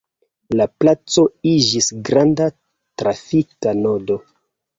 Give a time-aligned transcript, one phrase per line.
[0.59, 2.49] La placo iĝis granda
[3.03, 4.21] trafika nodo.